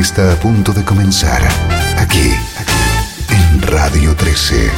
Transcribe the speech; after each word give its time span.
Está 0.00 0.32
a 0.32 0.36
punto 0.36 0.72
de 0.72 0.84
comenzar 0.84 1.42
aquí 1.98 2.32
en 3.28 3.62
Radio 3.62 4.16
13. 4.16 4.70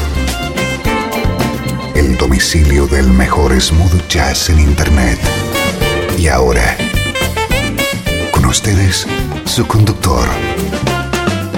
El 1.94 2.16
domicilio 2.16 2.86
del 2.88 3.08
mejor 3.08 3.58
smooth 3.60 4.08
jazz 4.08 4.50
en 4.50 4.58
Internet. 4.58 5.18
Y 6.18 6.26
ahora, 6.26 6.76
con 8.32 8.44
ustedes, 8.46 9.06
su 9.44 9.66
conductor, 9.66 10.28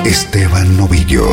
Esteban 0.04 0.76
Novillo. 0.76 1.26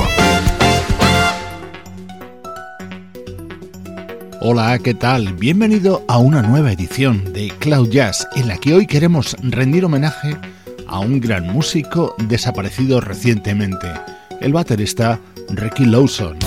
Hola, 4.39 4.79
¿qué 4.79 4.93
tal? 4.93 5.33
Bienvenido 5.33 6.03
a 6.07 6.17
una 6.17 6.41
nueva 6.41 6.71
edición 6.71 7.33
de 7.33 7.49
Cloud 7.59 7.89
Jazz, 7.89 8.27
en 8.35 8.47
la 8.47 8.57
que 8.57 8.73
hoy 8.73 8.87
queremos 8.87 9.35
rendir 9.41 9.85
homenaje 9.85 10.35
a 10.35 10.52
un 10.99 11.19
gran 11.19 11.47
músico 11.47 12.15
desaparecido 12.27 13.01
recientemente, 13.01 13.87
el 14.41 14.53
baterista 14.53 15.19
Ricky 15.49 15.85
Lawson. 15.85 16.37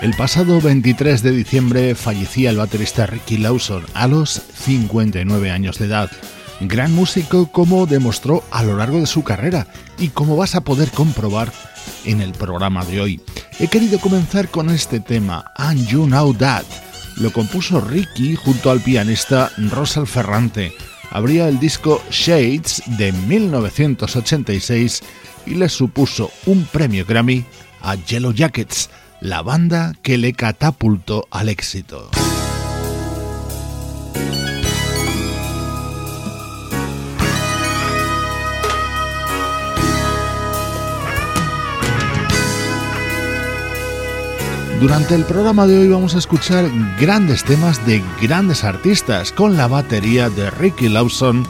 El 0.00 0.14
pasado 0.14 0.62
23 0.62 1.22
de 1.22 1.30
diciembre 1.30 1.94
fallecía 1.94 2.48
el 2.48 2.56
baterista 2.56 3.04
Ricky 3.04 3.36
Lawson 3.36 3.84
a 3.92 4.08
los 4.08 4.30
59 4.30 5.50
años 5.50 5.78
de 5.78 5.84
edad. 5.84 6.10
Gran 6.60 6.94
músico 6.94 7.52
como 7.52 7.84
demostró 7.84 8.42
a 8.50 8.62
lo 8.62 8.78
largo 8.78 8.98
de 8.98 9.06
su 9.06 9.22
carrera 9.24 9.66
y 9.98 10.08
como 10.08 10.38
vas 10.38 10.54
a 10.54 10.62
poder 10.62 10.90
comprobar 10.90 11.52
en 12.06 12.22
el 12.22 12.32
programa 12.32 12.82
de 12.86 12.98
hoy. 13.02 13.20
He 13.58 13.68
querido 13.68 13.98
comenzar 13.98 14.48
con 14.48 14.70
este 14.70 15.00
tema, 15.00 15.52
And 15.56 15.86
You 15.86 16.06
Know 16.06 16.32
That. 16.32 16.64
Lo 17.16 17.30
compuso 17.30 17.82
Ricky 17.82 18.36
junto 18.36 18.70
al 18.70 18.80
pianista 18.80 19.52
Rosal 19.70 20.06
Ferrante. 20.06 20.72
Abría 21.10 21.46
el 21.46 21.60
disco 21.60 22.02
Shades 22.10 22.82
de 22.86 23.12
1986 23.12 25.02
y 25.44 25.56
le 25.56 25.68
supuso 25.68 26.30
un 26.46 26.64
premio 26.64 27.04
Grammy 27.04 27.44
a 27.82 27.96
Yellow 27.96 28.32
Jackets, 28.32 28.88
la 29.20 29.42
banda 29.42 29.92
que 30.02 30.16
le 30.16 30.32
catapultó 30.32 31.26
al 31.30 31.48
éxito. 31.48 32.10
Durante 44.80 45.14
el 45.14 45.24
programa 45.24 45.66
de 45.66 45.78
hoy 45.78 45.88
vamos 45.88 46.14
a 46.14 46.18
escuchar 46.18 46.70
grandes 46.98 47.44
temas 47.44 47.84
de 47.86 48.02
grandes 48.22 48.64
artistas 48.64 49.30
con 49.30 49.58
la 49.58 49.66
batería 49.66 50.30
de 50.30 50.50
Ricky 50.50 50.88
Lawson 50.88 51.46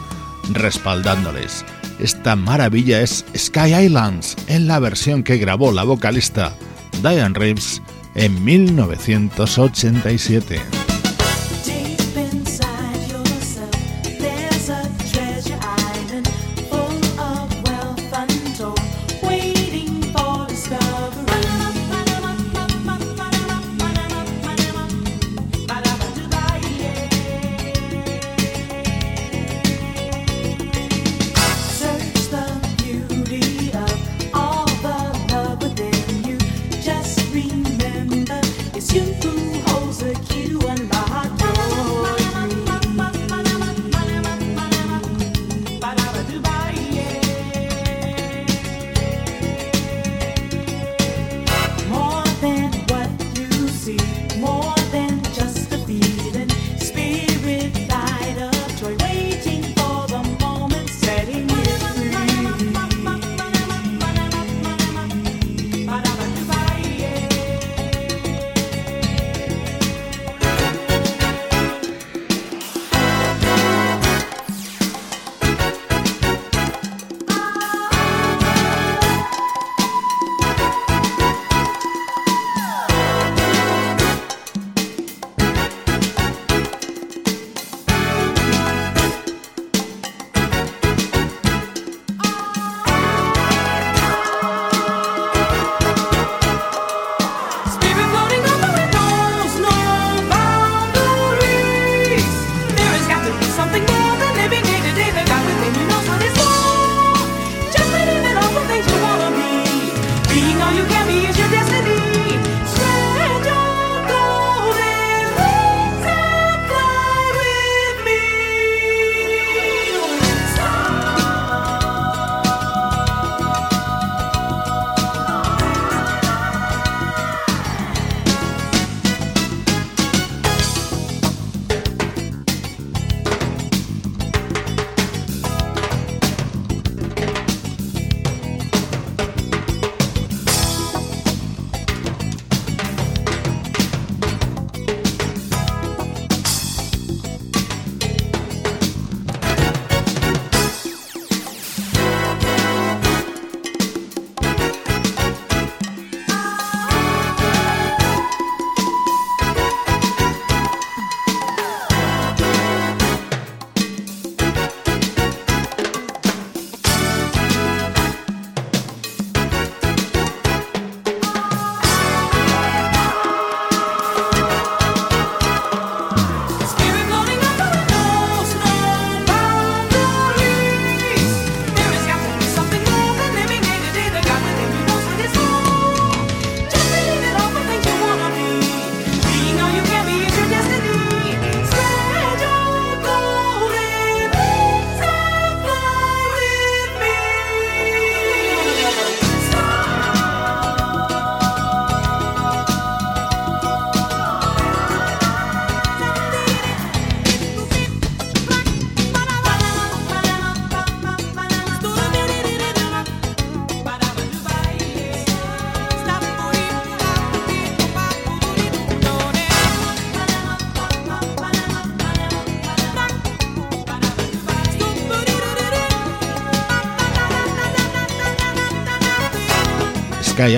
respaldándoles. 0.53 1.65
Esta 2.01 2.35
maravilla 2.35 3.03
es 3.03 3.25
Sky 3.37 3.85
Islands 3.85 4.37
en 4.49 4.67
la 4.67 4.81
versión 4.81 5.23
que 5.23 5.37
grabó 5.37 5.71
la 5.71 5.85
vocalista 5.85 6.57
Diane 7.03 7.39
Reeves 7.39 7.83
en 8.15 8.45
1987. 8.45 10.80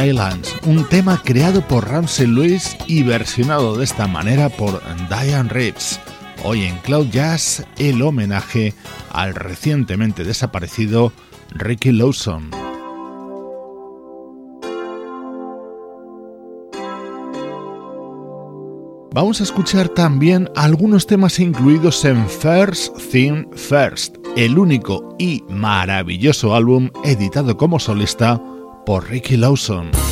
Islands, 0.00 0.54
un 0.64 0.88
tema 0.88 1.20
creado 1.22 1.66
por 1.66 1.88
Ramsey 1.88 2.26
Lewis 2.26 2.76
y 2.86 3.02
versionado 3.02 3.76
de 3.76 3.84
esta 3.84 4.06
manera 4.06 4.48
por 4.48 4.82
Diane 5.08 5.48
Reeves. 5.48 6.00
Hoy 6.44 6.64
en 6.64 6.76
Cloud 6.78 7.08
Jazz, 7.08 7.64
el 7.78 8.02
homenaje 8.02 8.74
al 9.10 9.34
recientemente 9.34 10.24
desaparecido 10.24 11.12
Ricky 11.50 11.92
Lawson. 11.92 12.50
Vamos 19.14 19.40
a 19.40 19.44
escuchar 19.44 19.90
también 19.90 20.48
algunos 20.56 21.06
temas 21.06 21.38
incluidos 21.38 22.04
en 22.06 22.26
First 22.28 22.96
Thing 23.10 23.44
First, 23.54 24.16
el 24.36 24.58
único 24.58 25.14
y 25.18 25.44
maravilloso 25.50 26.54
álbum 26.54 26.90
editado 27.04 27.58
como 27.58 27.78
solista 27.78 28.42
por 28.84 29.08
Ricky 29.08 29.36
Lawson. 29.36 30.11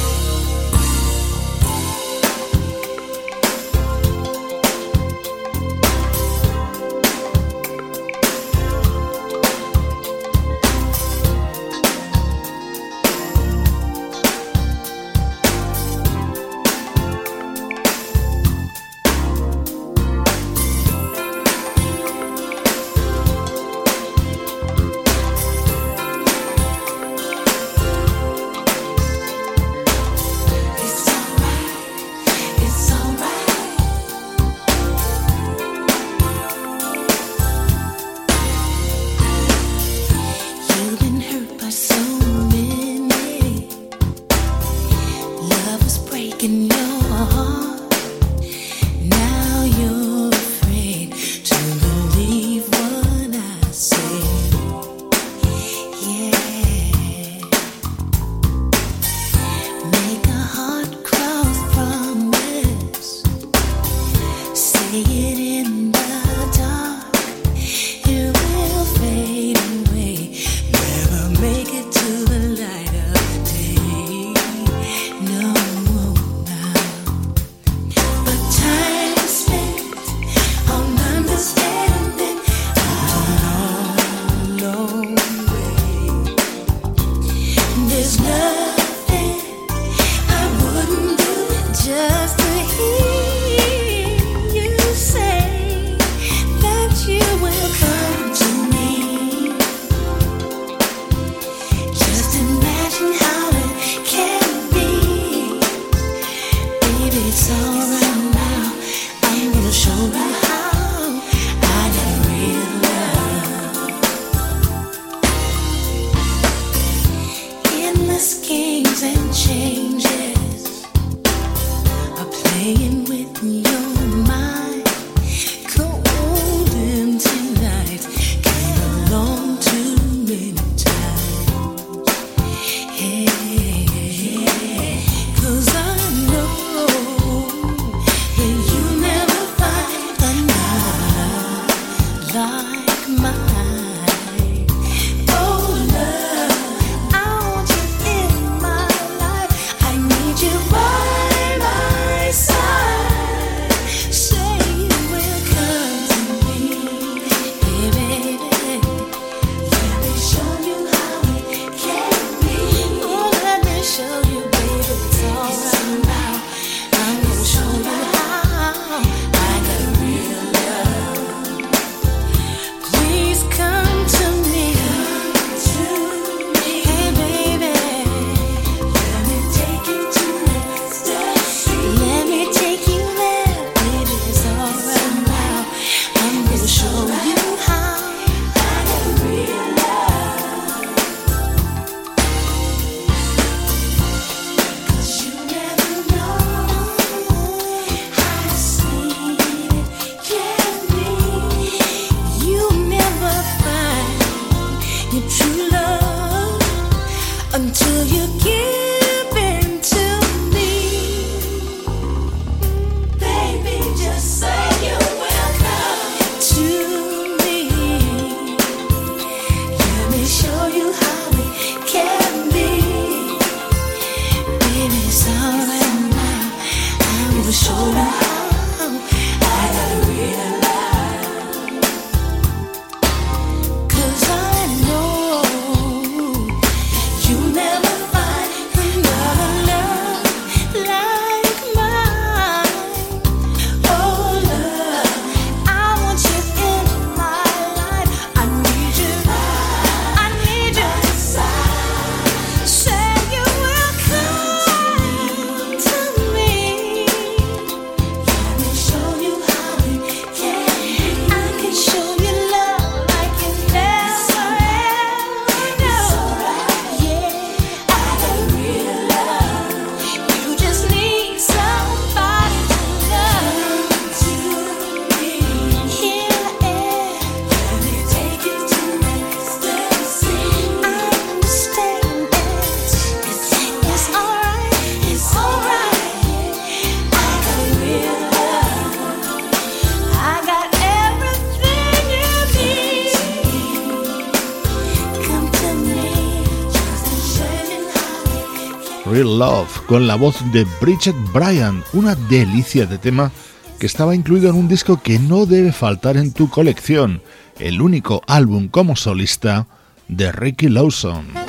Con 299.90 300.06
la 300.06 300.14
voz 300.14 300.37
de 300.52 300.64
Bridget 300.80 301.16
Bryan, 301.32 301.82
una 301.94 302.14
delicia 302.14 302.87
de 302.87 302.97
tema 302.97 303.32
que 303.80 303.87
estaba 303.87 304.14
incluido 304.14 304.49
en 304.49 304.54
un 304.54 304.68
disco 304.68 305.02
que 305.02 305.18
no 305.18 305.47
debe 305.47 305.73
faltar 305.73 306.16
en 306.16 306.32
tu 306.32 306.49
colección, 306.49 307.20
el 307.59 307.82
único 307.82 308.23
álbum 308.28 308.68
como 308.68 308.94
solista 308.94 309.66
de 310.06 310.30
Ricky 310.30 310.68
Lawson. 310.68 311.39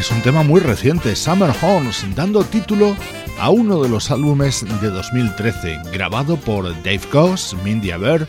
Es 0.00 0.10
un 0.10 0.22
tema 0.22 0.42
muy 0.42 0.60
reciente, 0.60 1.14
Summer 1.14 1.50
Horns, 1.60 2.06
dando 2.16 2.42
título 2.42 2.96
a 3.38 3.50
uno 3.50 3.82
de 3.82 3.88
los 3.90 4.10
álbumes 4.10 4.64
de 4.80 4.88
2013, 4.88 5.78
grabado 5.92 6.38
por 6.38 6.64
Dave 6.82 7.02
Goss, 7.12 7.54
Mindy 7.62 7.90
Aber, 7.90 8.26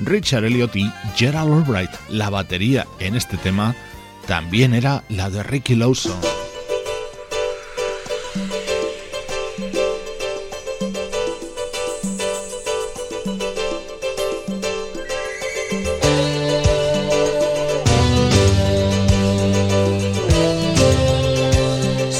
Richard 0.00 0.44
Elliot 0.44 0.76
y 0.76 0.92
Gerald 1.16 1.50
Albright. 1.50 1.90
La 2.10 2.28
batería 2.28 2.86
en 2.98 3.16
este 3.16 3.38
tema 3.38 3.74
también 4.26 4.74
era 4.74 5.02
la 5.08 5.30
de 5.30 5.42
Ricky 5.42 5.74
Lawson. 5.74 6.33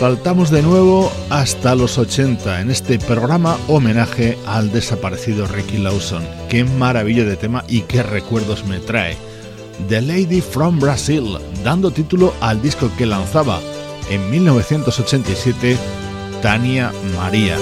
Saltamos 0.04 0.50
de 0.50 0.60
nuevo 0.60 1.10
hasta 1.30 1.74
los 1.74 1.96
80 1.96 2.60
en 2.60 2.70
este 2.70 2.98
programa 2.98 3.56
homenaje 3.68 4.36
al 4.44 4.70
desaparecido 4.70 5.46
Ricky 5.46 5.78
Lawson. 5.78 6.22
Qué 6.50 6.62
maravilla 6.62 7.24
de 7.24 7.38
tema 7.38 7.64
y 7.68 7.80
qué 7.80 8.02
recuerdos 8.02 8.66
me 8.66 8.80
trae. 8.80 9.16
The 9.88 10.02
Lady 10.02 10.42
from 10.42 10.78
Brazil, 10.78 11.38
dando 11.64 11.90
título 11.90 12.34
al 12.42 12.60
disco 12.60 12.90
que 12.98 13.06
lanzaba 13.06 13.60
en 14.10 14.30
1987 14.30 15.78
Tania 16.42 16.92
María. 17.16 17.56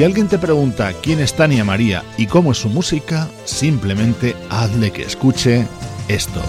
Si 0.00 0.04
alguien 0.04 0.28
te 0.28 0.38
pregunta 0.38 0.94
quién 1.02 1.20
es 1.20 1.34
Tania 1.34 1.62
María 1.62 2.02
y 2.16 2.26
cómo 2.26 2.52
es 2.52 2.56
su 2.56 2.70
música, 2.70 3.28
simplemente 3.44 4.34
hazle 4.48 4.92
que 4.92 5.02
escuche 5.02 5.66
esto. 6.08 6.40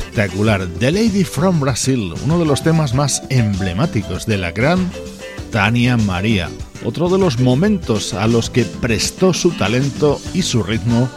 Espectacular. 0.00 0.66
The 0.78 0.90
Lady 0.90 1.24
from 1.24 1.60
Brazil, 1.60 2.14
uno 2.24 2.38
de 2.38 2.46
los 2.46 2.62
temas 2.62 2.94
más 2.94 3.22
emblemáticos 3.28 4.26
de 4.26 4.38
la 4.38 4.50
gran 4.50 4.90
Tania 5.52 5.96
María. 5.96 6.48
Otro 6.84 7.08
de 7.08 7.18
los 7.18 7.38
momentos 7.38 8.14
a 8.14 8.26
los 8.26 8.48
que 8.48 8.64
prestó 8.64 9.34
su 9.34 9.50
talento 9.52 10.20
y 10.32 10.42
su 10.42 10.62
ritmo 10.62 11.08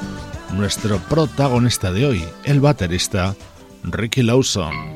nuestro 0.54 1.00
protagonista 1.10 1.91
de 1.91 2.06
hoy, 2.06 2.24
el 2.43 2.60
baterista 2.60 3.36
Ricky 3.84 4.22
Lawson. 4.22 4.92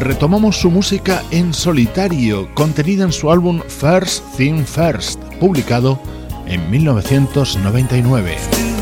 Retomamos 0.00 0.56
su 0.56 0.70
música 0.70 1.22
en 1.30 1.54
solitario, 1.54 2.52
contenida 2.54 3.04
en 3.04 3.12
su 3.12 3.30
álbum 3.30 3.60
First 3.68 4.24
Thing 4.36 4.64
First, 4.64 5.20
publicado 5.40 5.98
en 6.46 6.70
1999. 6.70 8.73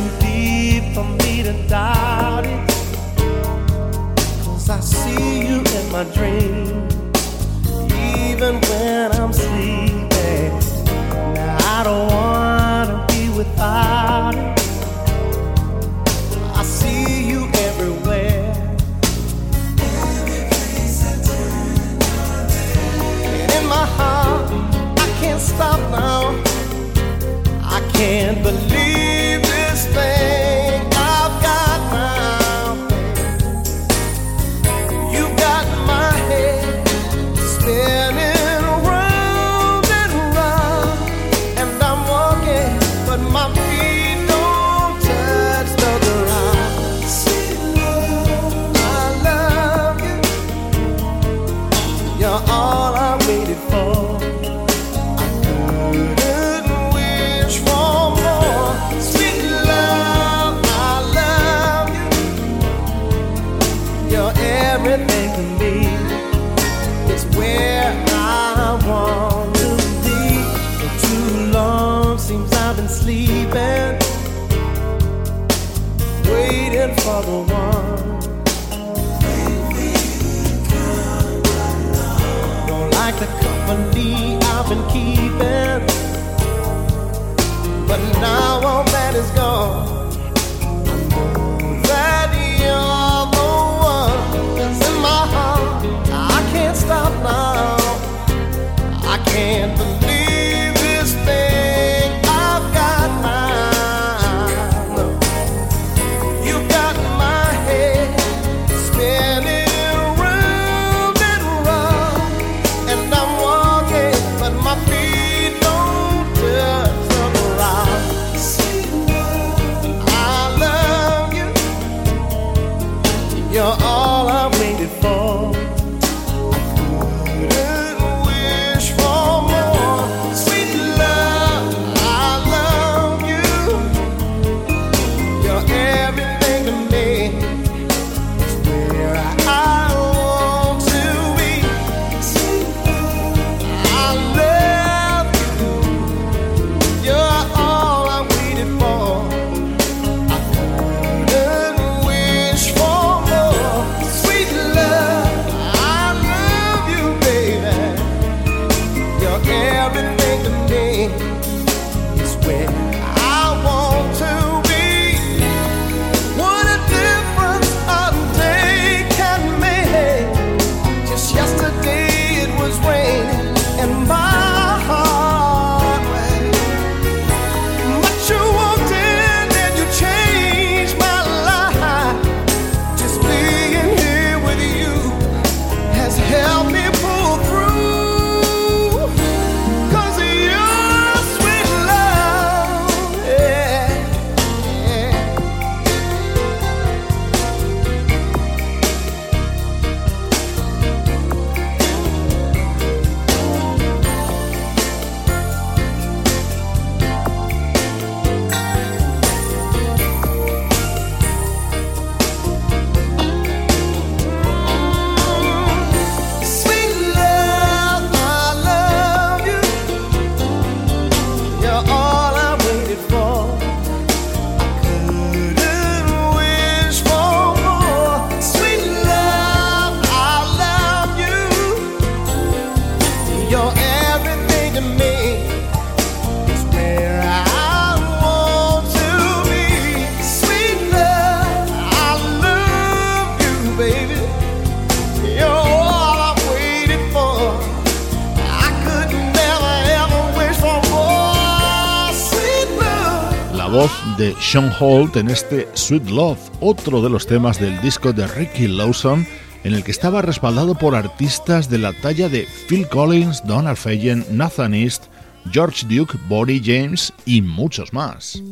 Sean 254.39 254.71
Holt 254.79 255.17
en 255.17 255.31
este 255.31 255.67
Sweet 255.73 256.11
Love, 256.11 256.39
otro 256.61 257.01
de 257.01 257.09
los 257.09 257.27
temas 257.27 257.59
del 257.59 257.81
disco 257.81 258.13
de 258.13 258.27
Ricky 258.27 258.69
Lawson, 258.69 259.27
en 259.65 259.73
el 259.73 259.83
que 259.83 259.93
estaba 259.93 260.21
respaldado 260.21 260.75
por 260.75 260.95
artistas 260.95 261.71
de 261.71 261.79
la 261.79 261.95
talla 261.95 262.29
de 262.29 262.47
Phil 262.69 262.87
Collins, 262.89 263.43
Donald 263.47 263.79
Fagen, 263.79 264.27
Nathan 264.31 264.75
East, 264.75 265.05
George 265.51 265.87
Duke, 265.89 266.19
Body 266.29 266.61
James 266.63 267.15
y 267.25 267.41
muchos 267.41 267.95
más. 267.95 268.43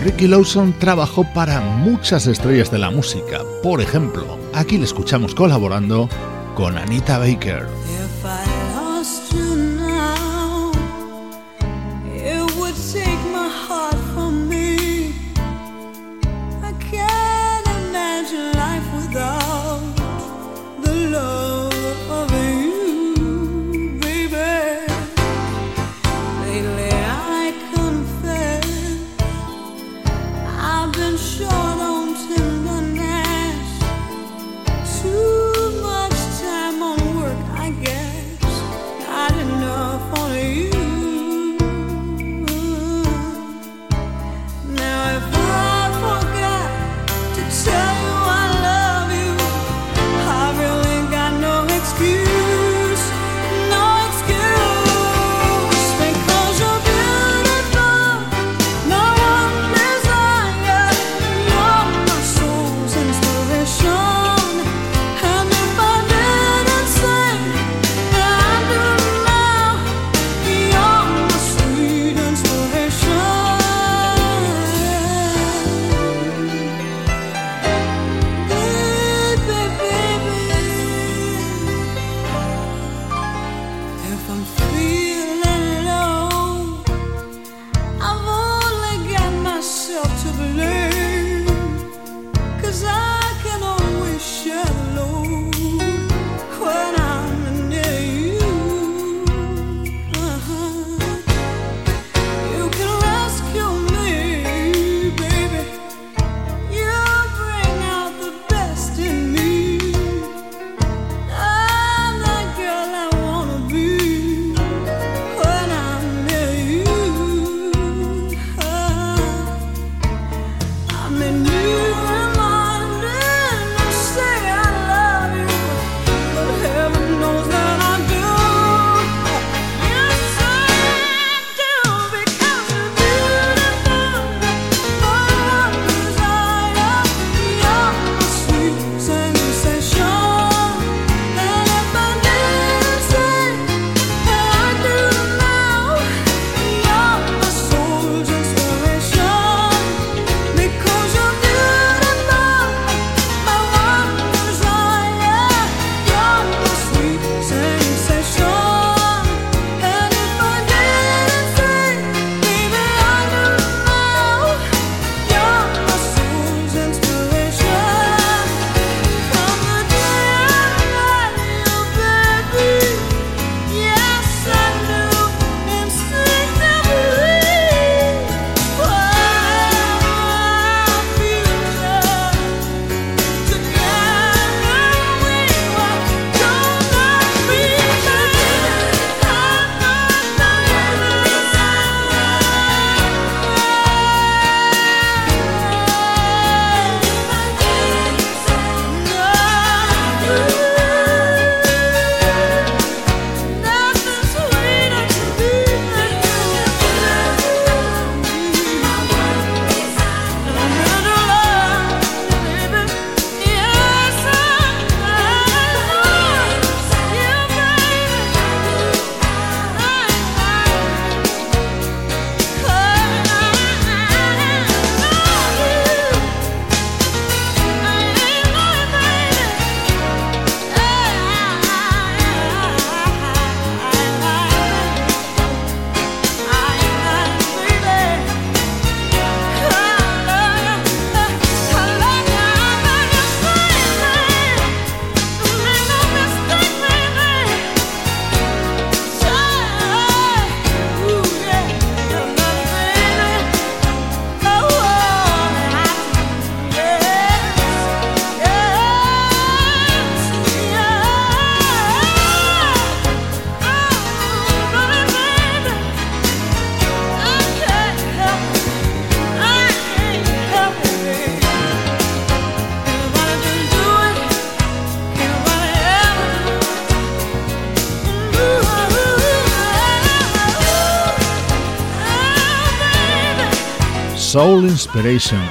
Ricky 0.00 0.26
Lawson 0.26 0.72
trabajó 0.78 1.24
para 1.34 1.60
muchas 1.60 2.26
estrellas 2.26 2.70
de 2.70 2.78
la 2.78 2.90
música. 2.90 3.42
Por 3.62 3.82
ejemplo, 3.82 4.38
aquí 4.54 4.78
le 4.78 4.84
escuchamos 4.84 5.34
colaborando 5.34 6.08
con 6.54 6.78
Anita 6.78 7.18
Baker. 7.18 7.66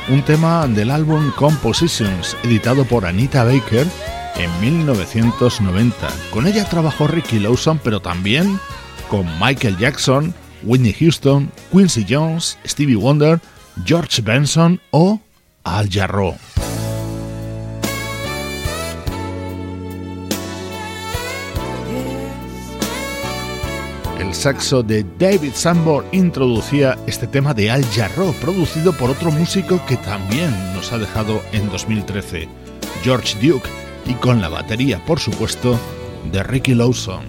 Un 0.10 0.22
tema 0.24 0.68
del 0.68 0.92
álbum 0.92 1.32
Compositions, 1.32 2.36
editado 2.44 2.84
por 2.84 3.06
Anita 3.06 3.46
Baker 3.46 3.88
en 4.36 4.62
1990. 4.62 5.96
Con 6.32 6.46
ella 6.46 6.68
trabajó 6.68 7.08
Ricky 7.08 7.40
Lawson, 7.40 7.80
pero 7.82 8.02
también 8.02 8.60
con 9.10 9.26
Michael 9.40 9.78
Jackson, 9.78 10.34
Whitney 10.64 10.94
Houston, 10.94 11.50
Quincy 11.72 12.06
Jones, 12.08 12.58
Stevie 12.66 12.98
Wonder, 12.98 13.40
George 13.86 14.22
Benson 14.22 14.82
o 14.92 15.22
Al 15.64 15.90
Jarreau. 15.90 16.36
El 24.30 24.36
saxo 24.36 24.84
de 24.84 25.04
David 25.18 25.54
Sambor 25.56 26.06
introducía 26.12 27.00
este 27.08 27.26
tema 27.26 27.56
de 27.56 27.72
Al 27.72 27.84
Jarreau, 27.86 28.32
producido 28.34 28.94
por 28.94 29.10
otro 29.10 29.32
músico 29.32 29.84
que 29.88 29.98
también 29.98 30.52
nos 30.76 30.94
ha 30.94 31.00
dejado 31.00 31.42
en 31.52 31.68
2013, 31.72 32.48
George 33.02 33.36
Duke, 33.42 33.68
y 34.06 34.14
con 34.14 34.40
la 34.40 34.50
batería, 34.50 35.04
por 35.04 35.20
supuesto, 35.20 35.80
de 36.32 36.44
Ricky 36.44 36.76
Lawson. 36.76 37.24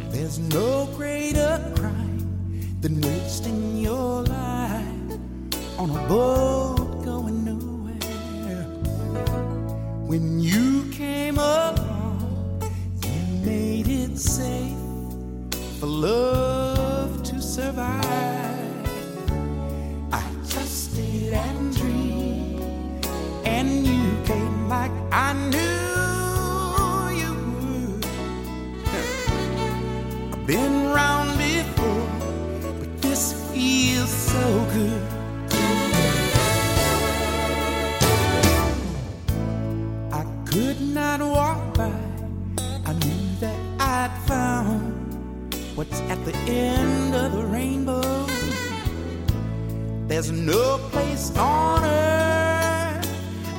There's 50.21 50.33
no 50.33 50.77
place 50.93 51.35
on 51.35 51.83
earth 51.83 53.09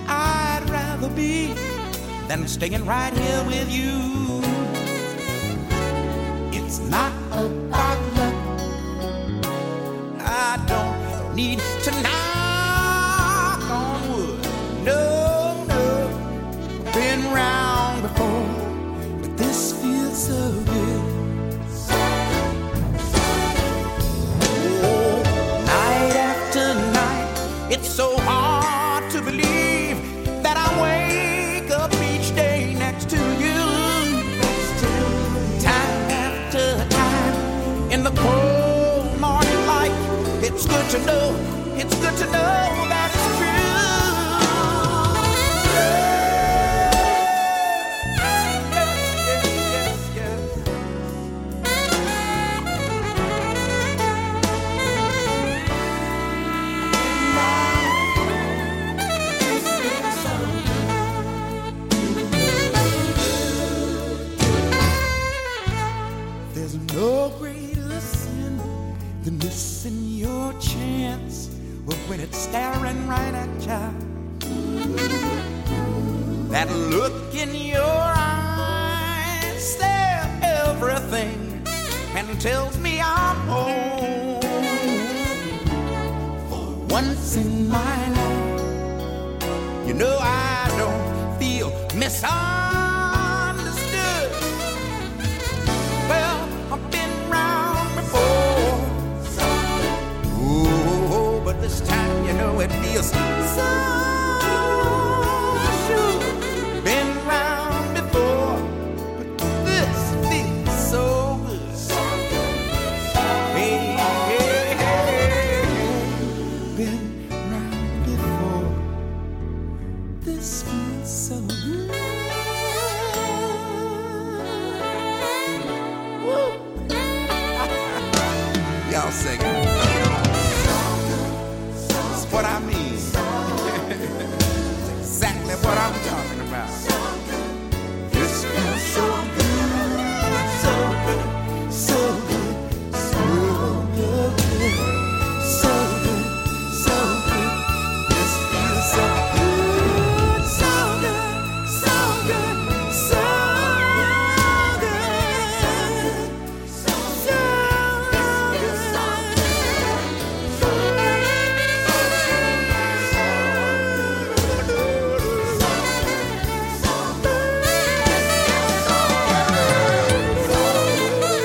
I'd 0.07 0.63
rather 0.69 1.09
be 1.09 1.55
than 2.27 2.47
staying 2.47 2.85
right 2.85 3.11
here 3.17 3.43
with 3.45 3.71
you. 3.71 4.43
It's 6.53 6.77
not 6.81 7.13
about 7.31 7.99
luck. 8.13 8.35
I 10.19 10.63
don't 10.67 11.35
need 11.35 11.57
to 11.85 11.90
know, 41.05 41.35
it's 41.75 41.93
good 41.99 42.15
to 42.17 42.25
know 42.27 42.87
that 42.87 43.20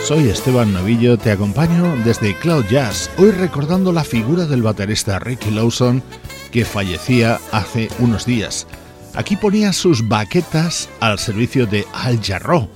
Soy 0.07 0.29
Esteban 0.29 0.73
Novillo, 0.73 1.19
te 1.19 1.33
acompaño 1.33 1.97
desde 2.05 2.37
Cloud 2.37 2.67
Jazz, 2.71 3.11
hoy 3.19 3.33
recordando 3.33 3.93
la 3.93 4.05
figura 4.05 4.47
del 4.47 4.63
baterista 4.63 5.19
Ricky 5.19 5.51
Lawson 5.51 6.01
que 6.53 6.65
fallecía 6.65 7.41
hace 7.51 7.89
unos 7.99 8.25
días. 8.25 8.69
Aquí 9.17 9.35
ponía 9.35 9.73
sus 9.73 10.07
baquetas 10.07 10.89
al 11.01 11.19
servicio 11.19 11.67
de 11.67 11.85
Al 11.93 12.23
Jarreau. 12.23 12.69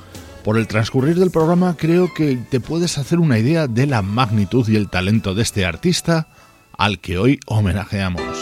Por 0.42 0.58
el 0.58 0.66
transcurrir 0.66 1.20
del 1.20 1.30
programa 1.30 1.76
creo 1.78 2.12
que 2.12 2.34
te 2.34 2.58
puedes 2.58 2.98
hacer 2.98 3.20
una 3.20 3.38
idea 3.38 3.68
de 3.68 3.86
la 3.86 4.02
magnitud 4.02 4.68
y 4.68 4.74
el 4.74 4.90
talento 4.90 5.32
de 5.32 5.42
este 5.42 5.64
artista 5.64 6.26
al 6.76 6.98
que 6.98 7.16
hoy 7.16 7.38
homenajeamos. 7.46 8.39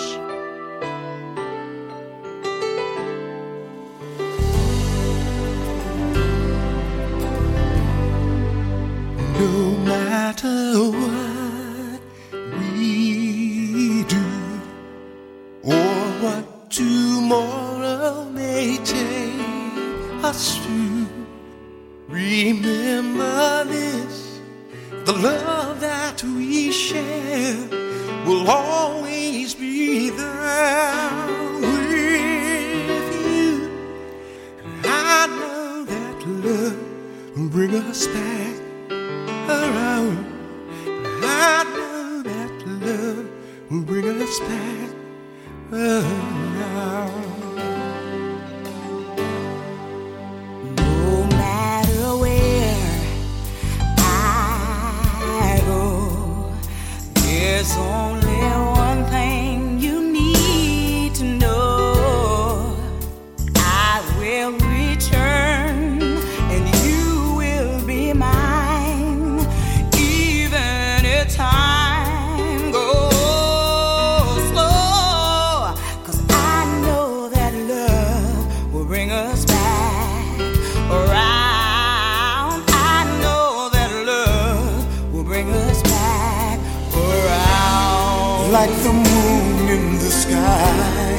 like 88.61 88.77
the 88.83 88.93
moon 88.93 89.69
in 89.69 89.85
the 90.05 90.11
sky 90.11 91.15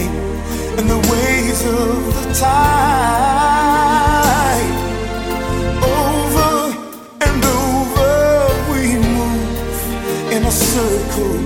and 0.77 0.85
the 0.89 0.99
waves 1.09 1.61
of 1.63 2.13
the 2.17 2.25
tide. 2.33 3.79
Over 6.01 6.53
and 7.27 7.41
over 7.61 8.11
we 8.71 8.83
move 9.17 10.31
in 10.35 10.41
a 10.43 10.51
circle 10.51 11.37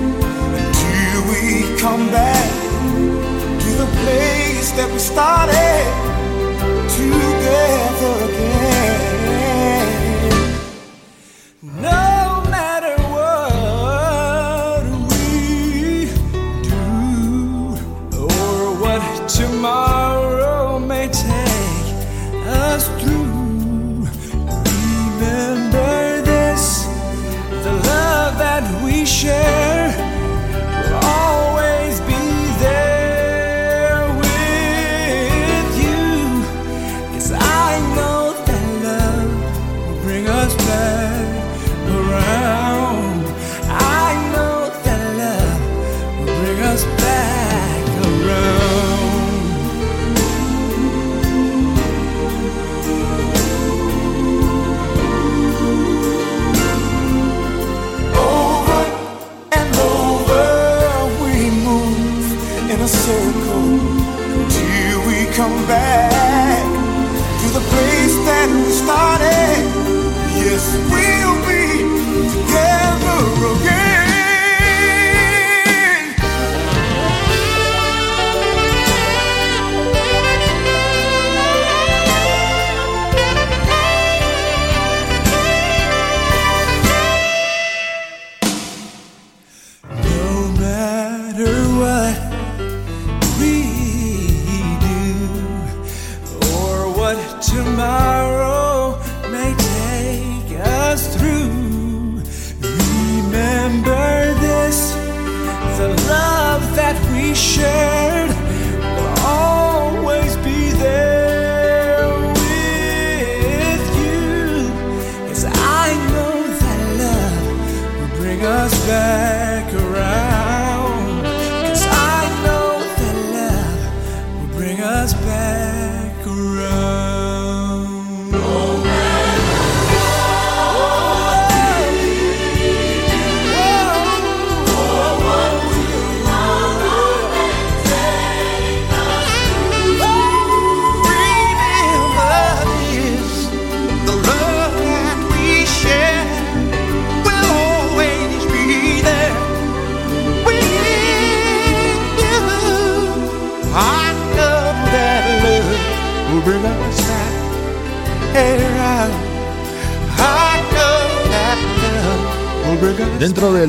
until 0.60 1.20
we 1.32 1.42
come 1.84 2.06
back 2.10 2.50
to 3.64 3.70
the 3.82 3.90
place 4.02 4.72
that 4.72 4.90
we 4.92 4.98
started. 4.98 6.13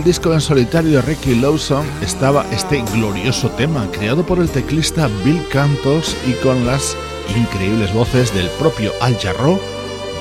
disco 0.05 0.35
en 0.35 0.41
solitario 0.41 0.93
de 0.93 1.03
Ricky 1.03 1.35
Lawson 1.35 1.87
estaba 2.03 2.45
este 2.53 2.83
glorioso 2.93 3.49
tema, 3.51 3.89
creado 3.91 4.25
por 4.25 4.39
el 4.39 4.51
teclista 4.51 5.09
Bill 5.25 5.43
Cantos 5.49 6.15
y 6.27 6.33
con 6.43 6.67
las 6.67 6.95
increíbles 7.35 7.93
voces 7.95 8.33
del 8.35 8.49
propio 8.59 8.93
Al 9.01 9.17
Jarro, 9.17 9.59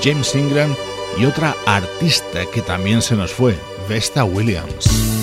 James 0.02 0.34
Ingram 0.34 0.74
y 1.18 1.26
otra 1.26 1.54
artista 1.66 2.46
que 2.52 2.62
también 2.62 3.02
se 3.02 3.14
nos 3.14 3.32
fue, 3.32 3.58
Vesta 3.88 4.24
Williams. 4.24 5.13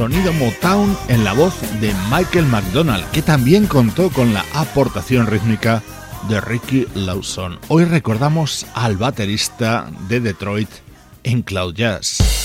sonido 0.00 0.32
Motown 0.32 0.96
en 1.08 1.24
la 1.24 1.34
voz 1.34 1.52
de 1.78 1.92
Michael 2.10 2.46
McDonald, 2.46 3.04
que 3.10 3.20
también 3.20 3.66
contó 3.66 4.08
con 4.08 4.32
la 4.32 4.46
aportación 4.54 5.26
rítmica 5.26 5.82
de 6.26 6.40
Ricky 6.40 6.86
Lawson. 6.94 7.58
Hoy 7.68 7.84
recordamos 7.84 8.66
al 8.72 8.96
baterista 8.96 9.90
de 10.08 10.20
Detroit 10.20 10.70
en 11.22 11.42
Cloud 11.42 11.74
Jazz. 11.74 12.39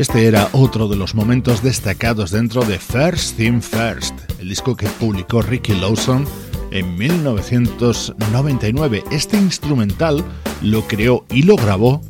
Este 0.00 0.26
era 0.26 0.48
otro 0.52 0.88
de 0.88 0.96
los 0.96 1.14
momentos 1.14 1.62
destacados 1.62 2.30
dentro 2.30 2.62
de 2.62 2.78
First 2.78 3.36
Thing 3.36 3.60
First, 3.60 4.14
el 4.40 4.48
disco 4.48 4.74
que 4.74 4.86
publicó 4.86 5.42
Ricky 5.42 5.74
Lawson 5.74 6.26
en 6.70 6.96
1999. 6.96 9.04
Este 9.10 9.36
instrumental 9.36 10.24
lo 10.62 10.88
creó 10.88 11.26
y 11.28 11.42
lo 11.42 11.56
grabó 11.56 12.00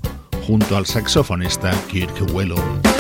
junto 0.47 0.77
al 0.77 0.87
saxofonista 0.87 1.73
Kirk 1.91 2.15
Whelan. 2.33 3.00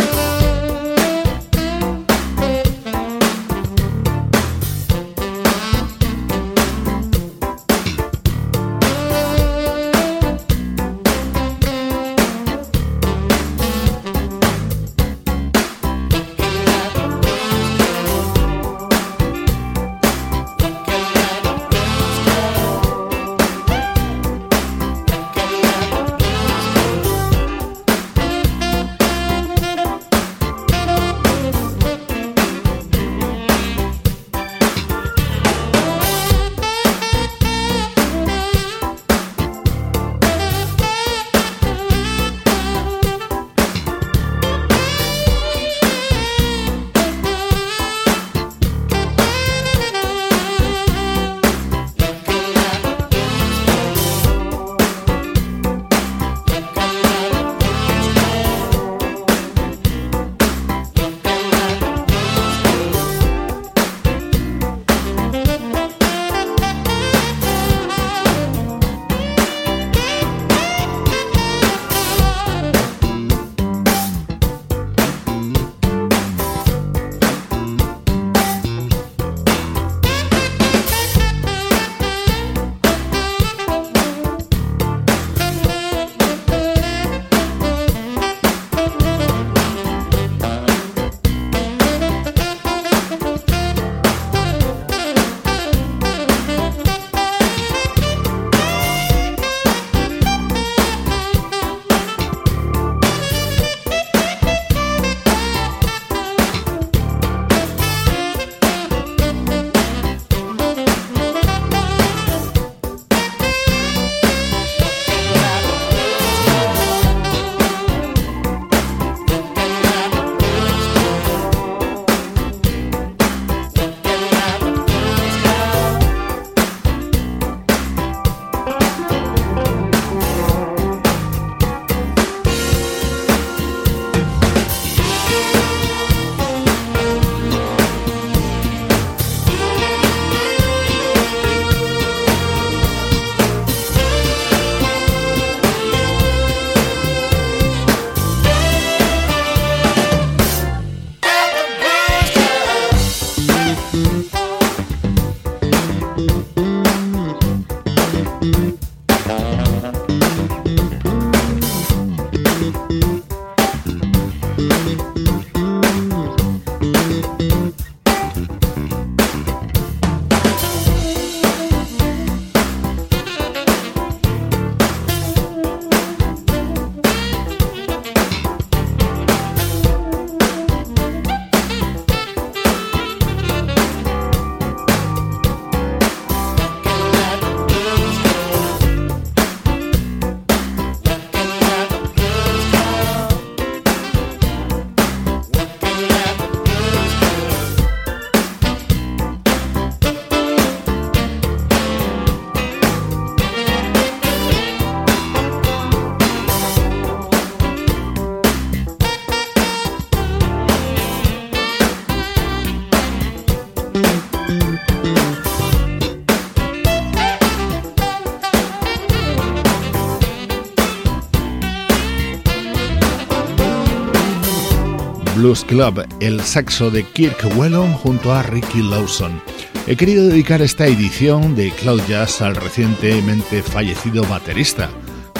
Blues 225.40 225.64
Club, 225.64 226.06
el 226.20 226.42
saxo 226.42 226.90
de 226.90 227.02
Kirk 227.02 227.56
Whelan 227.56 227.94
junto 227.94 228.30
a 228.30 228.42
Ricky 228.42 228.82
Lawson. 228.82 229.40
He 229.86 229.96
querido 229.96 230.26
dedicar 230.26 230.60
esta 230.60 230.86
edición 230.86 231.56
de 231.56 231.70
Cloud 231.70 232.02
Jazz 232.06 232.42
al 232.42 232.56
recientemente 232.56 233.62
fallecido 233.62 234.22
baterista, 234.24 234.90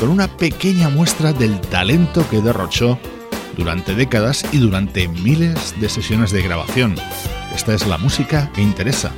con 0.01 0.09
una 0.09 0.27
pequeña 0.39 0.89
muestra 0.89 1.35
del 1.35 1.61
talento 1.61 2.27
que 2.31 2.41
derrochó 2.41 2.99
durante 3.59 3.95
décadas 3.95 4.43
y 4.53 4.57
durante 4.57 5.07
miles 5.07 5.79
de 5.79 5.91
sesiones 5.91 6.31
de 6.31 6.41
grabación. 6.41 6.95
Esta 7.55 7.75
es 7.75 7.87
la 7.87 7.99
música 7.99 8.51
que 8.55 8.63
interesa. 8.63 9.13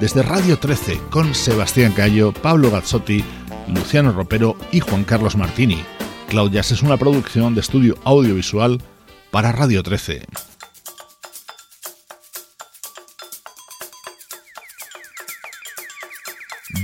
Desde 0.00 0.24
Radio 0.24 0.58
13 0.58 0.98
con 1.10 1.32
Sebastián 1.32 1.92
Cayo, 1.92 2.32
Pablo 2.32 2.72
Gazzotti, 2.72 3.22
Luciano 3.68 4.10
Ropero 4.10 4.56
y 4.72 4.80
Juan 4.80 5.04
Carlos 5.04 5.36
Martini. 5.36 5.78
Cloud 6.28 6.50
Jazz 6.50 6.72
es 6.72 6.82
una 6.82 6.96
producción 6.96 7.54
de 7.54 7.60
estudio 7.60 7.96
audiovisual 8.02 8.80
para 9.34 9.50
Radio 9.50 9.82
13. 9.82 10.22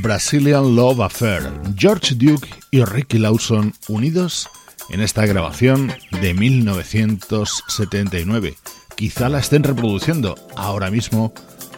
Brazilian 0.03 0.75
Love 0.75 1.03
Affair, 1.03 1.49
George 1.77 2.17
Duke 2.17 2.49
y 2.73 2.85
Ricky 2.85 3.19
Lawson 3.19 3.73
unidos 3.87 4.51
en 4.89 5.01
esta 5.01 5.25
grabación 5.27 5.93
de 6.21 6.35
1979. 6.35 8.57
Quizá 8.97 9.29
la 9.29 9.39
estén 9.39 9.63
reproduciendo 9.63 10.35
ahora 10.57 10.91
mismo 10.91 11.33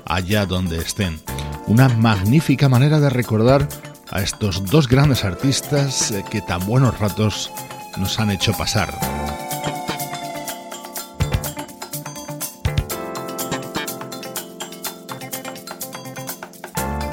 allá 0.07 0.47
donde 0.47 0.79
estén. 0.79 1.21
Una 1.67 1.91
magnífica 1.91 2.71
manera 2.71 2.99
de 2.99 3.11
recordar 3.11 3.69
a 4.11 4.23
estos 4.23 4.65
dos 4.65 4.89
grandes 4.89 5.27
artistas 5.27 6.13
eh, 6.13 6.25
que 6.31 6.41
tan 6.41 6.67
buenos 6.67 6.99
ratos 6.99 7.53
nos 7.99 8.19
han 8.19 8.31
hecho 8.31 8.55
pasar. 8.55 9.22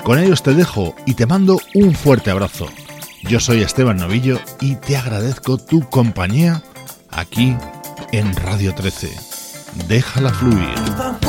Con 0.09 0.17
ellos 0.17 0.41
te 0.41 0.55
dejo 0.55 0.95
y 1.05 1.13
te 1.13 1.27
mando 1.27 1.59
un 1.75 1.93
fuerte 1.93 2.31
abrazo. 2.31 2.65
Yo 3.21 3.39
soy 3.39 3.61
Esteban 3.61 3.97
Novillo 3.97 4.39
y 4.59 4.73
te 4.73 4.97
agradezco 4.97 5.59
tu 5.59 5.87
compañía 5.87 6.63
aquí 7.11 7.55
en 8.11 8.35
Radio 8.35 8.73
13. 8.73 9.15
Déjala 9.87 10.33
fluir. 10.33 11.28